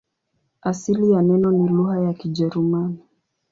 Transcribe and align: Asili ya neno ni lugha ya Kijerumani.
Asili 0.61 1.11
ya 1.11 1.21
neno 1.21 1.51
ni 1.51 1.67
lugha 1.69 1.99
ya 2.01 2.13
Kijerumani. 2.13 2.99